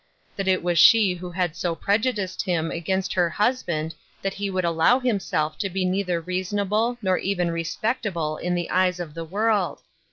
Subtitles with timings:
[0.35, 3.93] That it was she who had so preju diced him against her husband
[4.23, 8.71] that he would allow himself to be neither reasonable ner even re spectable in the
[8.71, 9.83] eyes of the world.